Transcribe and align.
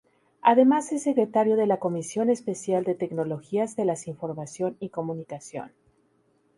Además 0.41 0.91
es 0.93 1.03
Secretario 1.03 1.55
de 1.57 1.67
la 1.67 1.77
Comisión 1.77 2.31
Especial 2.31 2.83
de 2.85 2.95
Tecnologías 2.95 3.75
de 3.75 3.85
las 3.85 4.07
Información 4.07 4.75
y 4.79 4.89
Comunicación. 4.89 5.73